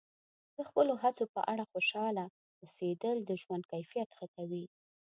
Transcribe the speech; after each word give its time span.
د 0.55 0.57
خپلو 0.69 0.93
هڅو 1.03 1.23
په 1.33 1.41
اړه 1.51 1.63
خوشحاله 1.71 2.25
اوسیدل 2.63 3.17
د 3.23 3.31
ژوند 3.41 3.63
کیفیت 3.71 4.09
ښه 4.17 4.25
کوي. 4.35 4.63